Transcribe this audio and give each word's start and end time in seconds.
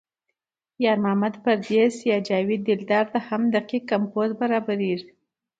یار 0.83 0.97
محمد 1.03 1.33
پردیس 1.43 1.95
یا 2.09 2.17
جاوید 2.27 2.61
دلدار 2.69 3.05
ته 3.13 3.19
هم 3.27 3.41
دقیق 3.55 3.83
کمپوز 3.91 4.29
برابرېږي. 4.39 5.09